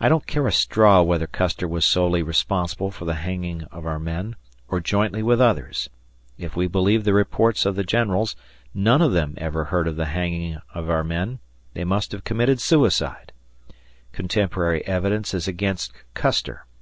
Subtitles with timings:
[0.00, 3.98] I don't care a straw whether Custer was solely responsible for the hanging of our
[3.98, 4.36] men,
[4.68, 5.90] or jointly with others.
[6.38, 8.36] If we believe the reports of the generals,
[8.72, 11.40] none of them ever heard of the hanging of our men;
[11.74, 13.32] they must have committed suicide.
[14.12, 16.64] Contemporary evidence is against Custer.